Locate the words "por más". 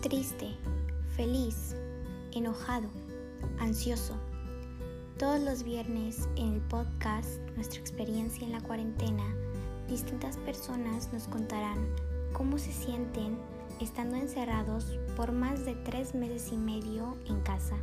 15.16-15.64